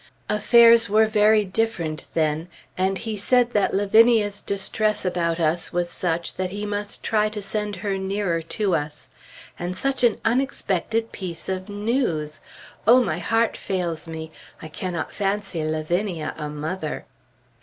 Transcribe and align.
Affairs 0.29 0.89
were 0.89 1.05
very 1.05 1.45
different 1.45 2.07
then, 2.15 2.47
and 2.75 2.97
he 2.97 3.15
said 3.17 3.51
that 3.53 3.75
Lavinia's 3.75 4.41
distress 4.41 5.05
about 5.05 5.39
us 5.39 5.71
was 5.71 5.91
such 5.91 6.33
that 6.37 6.49
he 6.49 6.65
must 6.65 7.03
try 7.03 7.29
to 7.29 7.39
send 7.39 7.75
her 7.75 7.99
nearer 7.99 8.41
to 8.41 8.73
us. 8.73 9.11
And 9.59 9.77
such 9.77 10.03
an 10.03 10.17
unexpected 10.25 11.11
piece 11.11 11.47
of 11.47 11.69
news! 11.69 12.39
Oh, 12.87 13.03
my 13.03 13.19
heart 13.19 13.55
fails 13.55 14.07
me! 14.07 14.31
I 14.59 14.69
cannot 14.69 15.13
fancy 15.13 15.63
Lavinia 15.63 16.33
a 16.35 16.49
mother. 16.49 17.05